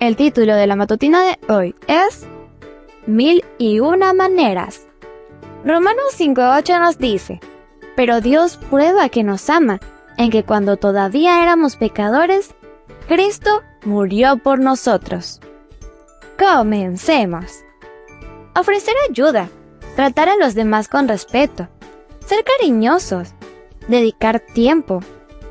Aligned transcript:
El 0.00 0.16
título 0.16 0.56
de 0.56 0.66
la 0.66 0.76
matutina 0.76 1.22
de 1.24 1.52
hoy 1.52 1.74
es 1.86 2.26
Mil 3.04 3.44
y 3.58 3.80
una 3.80 4.14
maneras. 4.14 4.88
Romanos 5.62 6.18
5.8 6.18 6.80
nos 6.80 6.96
dice, 6.96 7.38
Pero 7.96 8.22
Dios 8.22 8.56
prueba 8.70 9.10
que 9.10 9.22
nos 9.22 9.50
ama, 9.50 9.78
en 10.16 10.30
que 10.30 10.42
cuando 10.42 10.78
todavía 10.78 11.42
éramos 11.42 11.76
pecadores, 11.76 12.54
Cristo 13.08 13.60
murió 13.84 14.38
por 14.38 14.58
nosotros. 14.58 15.38
Comencemos. 16.38 17.62
Ofrecer 18.56 18.94
ayuda, 19.10 19.50
tratar 19.96 20.30
a 20.30 20.36
los 20.36 20.54
demás 20.54 20.88
con 20.88 21.08
respeto, 21.08 21.68
ser 22.24 22.42
cariñosos, 22.42 23.34
dedicar 23.86 24.40
tiempo, 24.40 25.00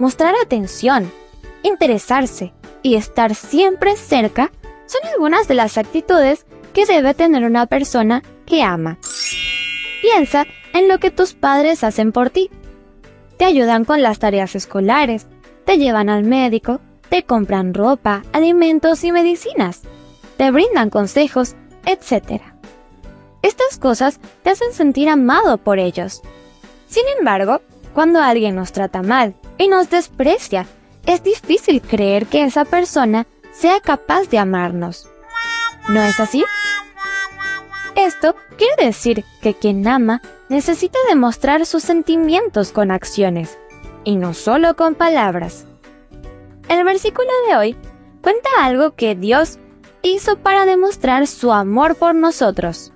mostrar 0.00 0.34
atención, 0.42 1.12
interesarse 1.62 2.52
y 2.82 2.96
estar 2.96 3.34
siempre 3.34 3.96
cerca 3.96 4.50
son 4.86 5.08
algunas 5.12 5.48
de 5.48 5.54
las 5.54 5.78
actitudes 5.78 6.46
que 6.72 6.86
debe 6.86 7.14
tener 7.14 7.44
una 7.44 7.66
persona 7.66 8.22
que 8.46 8.62
ama. 8.62 8.98
Piensa 10.00 10.46
en 10.74 10.88
lo 10.88 10.98
que 10.98 11.10
tus 11.10 11.34
padres 11.34 11.84
hacen 11.84 12.12
por 12.12 12.30
ti. 12.30 12.50
Te 13.36 13.44
ayudan 13.44 13.84
con 13.84 14.02
las 14.02 14.18
tareas 14.18 14.54
escolares, 14.54 15.26
te 15.64 15.78
llevan 15.78 16.08
al 16.08 16.24
médico, 16.24 16.80
te 17.08 17.24
compran 17.24 17.74
ropa, 17.74 18.22
alimentos 18.32 19.04
y 19.04 19.12
medicinas, 19.12 19.82
te 20.36 20.50
brindan 20.50 20.90
consejos, 20.90 21.54
etc. 21.86 22.42
Estas 23.42 23.78
cosas 23.78 24.18
te 24.42 24.50
hacen 24.50 24.72
sentir 24.72 25.08
amado 25.08 25.58
por 25.58 25.78
ellos. 25.78 26.22
Sin 26.88 27.04
embargo, 27.18 27.60
cuando 27.94 28.20
alguien 28.20 28.54
nos 28.54 28.72
trata 28.72 29.02
mal 29.02 29.34
y 29.58 29.68
nos 29.68 29.90
desprecia, 29.90 30.66
es 31.06 31.22
difícil 31.22 31.82
creer 31.82 32.26
que 32.26 32.44
esa 32.44 32.64
persona 32.64 33.26
sea 33.52 33.80
capaz 33.80 34.28
de 34.28 34.38
amarnos. 34.38 35.08
¿No 35.88 36.02
es 36.02 36.18
así? 36.20 36.44
Esto 37.96 38.34
quiere 38.56 38.86
decir 38.86 39.24
que 39.40 39.54
quien 39.54 39.86
ama 39.86 40.22
necesita 40.48 40.98
demostrar 41.08 41.66
sus 41.66 41.82
sentimientos 41.82 42.72
con 42.72 42.90
acciones, 42.90 43.58
y 44.04 44.16
no 44.16 44.34
solo 44.34 44.76
con 44.76 44.94
palabras. 44.94 45.66
El 46.68 46.84
versículo 46.84 47.28
de 47.48 47.56
hoy 47.56 47.76
cuenta 48.22 48.48
algo 48.60 48.94
que 48.94 49.14
Dios 49.14 49.58
hizo 50.02 50.38
para 50.38 50.64
demostrar 50.64 51.26
su 51.26 51.52
amor 51.52 51.96
por 51.96 52.14
nosotros. 52.14 52.92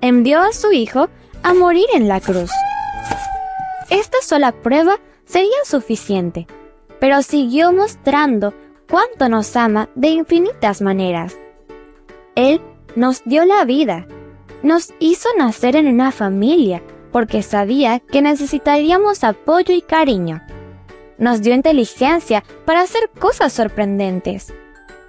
Envió 0.00 0.40
a 0.40 0.52
su 0.52 0.72
Hijo 0.72 1.08
a 1.42 1.54
morir 1.54 1.86
en 1.94 2.08
la 2.08 2.20
cruz. 2.20 2.50
Esta 3.90 4.18
sola 4.22 4.52
prueba 4.52 4.98
sería 5.24 5.50
suficiente, 5.64 6.46
pero 7.02 7.20
siguió 7.22 7.72
mostrando 7.72 8.54
cuánto 8.88 9.28
nos 9.28 9.56
ama 9.56 9.88
de 9.96 10.10
infinitas 10.10 10.80
maneras. 10.80 11.36
Él 12.36 12.60
nos 12.94 13.24
dio 13.24 13.44
la 13.44 13.64
vida, 13.64 14.06
nos 14.62 14.94
hizo 15.00 15.28
nacer 15.36 15.74
en 15.74 15.88
una 15.88 16.12
familia 16.12 16.80
porque 17.10 17.42
sabía 17.42 17.98
que 17.98 18.22
necesitaríamos 18.22 19.24
apoyo 19.24 19.74
y 19.74 19.82
cariño. 19.82 20.42
Nos 21.18 21.42
dio 21.42 21.56
inteligencia 21.56 22.44
para 22.66 22.82
hacer 22.82 23.10
cosas 23.18 23.52
sorprendentes. 23.52 24.54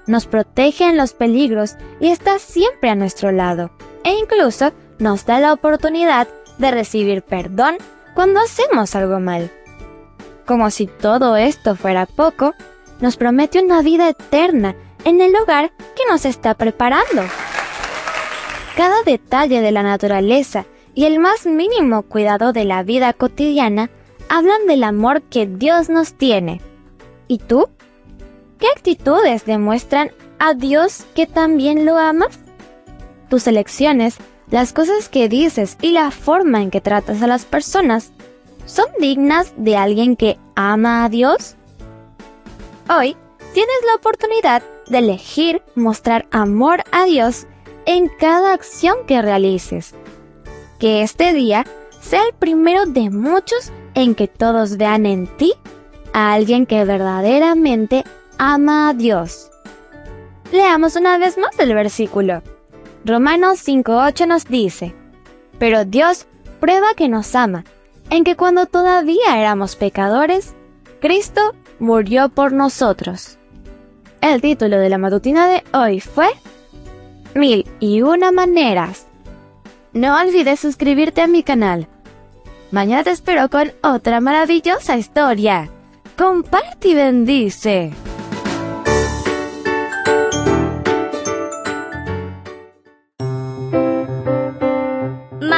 Nos 0.07 0.25
protege 0.25 0.85
en 0.85 0.97
los 0.97 1.13
peligros 1.13 1.75
y 1.99 2.07
está 2.07 2.39
siempre 2.39 2.89
a 2.89 2.95
nuestro 2.95 3.31
lado. 3.31 3.69
E 4.03 4.17
incluso 4.17 4.73
nos 4.97 5.27
da 5.27 5.39
la 5.39 5.53
oportunidad 5.53 6.27
de 6.57 6.71
recibir 6.71 7.21
perdón 7.21 7.77
cuando 8.15 8.39
hacemos 8.39 8.95
algo 8.95 9.19
mal. 9.19 9.51
Como 10.45 10.69
si 10.71 10.87
todo 10.87 11.35
esto 11.35 11.75
fuera 11.75 12.05
poco, 12.05 12.53
nos 12.99 13.17
promete 13.17 13.61
una 13.61 13.81
vida 13.81 14.09
eterna 14.09 14.75
en 15.05 15.21
el 15.21 15.31
lugar 15.31 15.71
que 15.95 16.03
nos 16.09 16.25
está 16.25 16.53
preparando. 16.53 17.23
Cada 18.75 19.03
detalle 19.03 19.61
de 19.61 19.71
la 19.71 19.83
naturaleza 19.83 20.65
y 20.93 21.05
el 21.05 21.19
más 21.19 21.45
mínimo 21.45 22.03
cuidado 22.03 22.53
de 22.53 22.65
la 22.65 22.83
vida 22.83 23.13
cotidiana 23.13 23.89
hablan 24.29 24.67
del 24.67 24.83
amor 24.83 25.21
que 25.21 25.45
Dios 25.45 25.89
nos 25.89 26.13
tiene. 26.13 26.61
¿Y 27.27 27.37
tú? 27.37 27.69
¿Qué 28.59 28.67
actitudes 28.75 29.45
demuestran 29.45 30.11
a 30.39 30.53
Dios 30.53 31.05
que 31.15 31.27
también 31.27 31.85
lo 31.85 31.97
amas? 31.97 32.39
Tus 33.29 33.47
elecciones, 33.47 34.17
las 34.49 34.73
cosas 34.73 35.09
que 35.09 35.29
dices 35.29 35.77
y 35.81 35.91
la 35.91 36.11
forma 36.11 36.61
en 36.61 36.71
que 36.71 36.81
tratas 36.81 37.21
a 37.21 37.27
las 37.27 37.45
personas 37.45 38.11
son 38.73 38.87
dignas 38.97 39.53
de 39.55 39.77
alguien 39.77 40.15
que 40.15 40.39
ama 40.55 41.05
a 41.05 41.09
Dios? 41.09 41.55
Hoy 42.89 43.15
tienes 43.53 43.75
la 43.85 43.95
oportunidad 43.95 44.63
de 44.87 44.97
elegir 44.97 45.61
mostrar 45.75 46.25
amor 46.31 46.83
a 46.91 47.05
Dios 47.05 47.45
en 47.85 48.09
cada 48.19 48.51
acción 48.53 48.95
que 49.05 49.21
realices. 49.21 49.93
Que 50.79 51.03
este 51.03 51.33
día 51.33 51.65
sea 52.01 52.23
el 52.25 52.33
primero 52.33 52.87
de 52.87 53.11
muchos 53.11 53.71
en 53.93 54.15
que 54.15 54.27
todos 54.27 54.77
vean 54.77 55.05
en 55.05 55.27
ti 55.37 55.53
a 56.11 56.33
alguien 56.33 56.65
que 56.65 56.83
verdaderamente 56.83 58.03
ama 58.39 58.89
a 58.89 58.93
Dios. 58.95 59.51
Leamos 60.51 60.95
una 60.95 61.19
vez 61.19 61.37
más 61.37 61.57
el 61.59 61.75
versículo. 61.75 62.41
Romanos 63.05 63.59
5.8 63.67 64.27
nos 64.27 64.45
dice, 64.45 64.95
Pero 65.59 65.85
Dios 65.85 66.25
prueba 66.59 66.95
que 66.95 67.07
nos 67.07 67.35
ama, 67.35 67.65
en 68.09 68.23
que 68.23 68.35
cuando 68.35 68.65
todavía 68.65 69.39
éramos 69.39 69.75
pecadores, 69.75 70.53
Cristo 71.01 71.41
murió 71.79 72.29
por 72.29 72.53
nosotros. 72.53 73.37
El 74.21 74.41
título 74.41 74.79
de 74.79 74.89
la 74.89 74.97
matutina 74.97 75.47
de 75.47 75.63
hoy 75.73 75.99
fue 75.99 76.29
Mil 77.35 77.67
y 77.79 78.01
una 78.01 78.31
maneras. 78.31 79.05
No 79.91 80.19
olvides 80.19 80.59
suscribirte 80.59 81.21
a 81.21 81.27
mi 81.27 81.43
canal. 81.43 81.87
Mañana 82.71 83.03
te 83.03 83.11
espero 83.11 83.49
con 83.49 83.71
otra 83.83 84.21
maravillosa 84.21 84.97
historia. 84.97 85.69
Comparte 86.17 86.89
y 86.89 86.95
bendice. 86.95 87.91